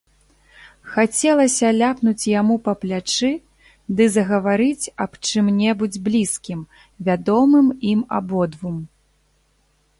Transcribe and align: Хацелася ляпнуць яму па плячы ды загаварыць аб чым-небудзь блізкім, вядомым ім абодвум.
Хацелася 0.93 1.67
ляпнуць 1.81 2.29
яму 2.39 2.55
па 2.69 2.73
плячы 2.85 3.29
ды 3.99 4.03
загаварыць 4.15 4.91
аб 5.07 5.11
чым-небудзь 5.29 6.03
блізкім, 6.11 6.59
вядомым 7.09 7.67
ім 7.95 8.01
абодвум. 8.21 8.77